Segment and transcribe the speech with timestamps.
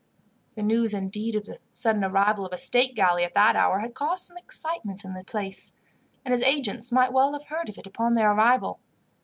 [0.55, 3.93] "The news, indeed, of the sudden arrival of a state galley, at that hour, had
[3.93, 5.73] caused some excitement in the place,
[6.25, 8.79] and his agents might well have heard of it upon their arrival.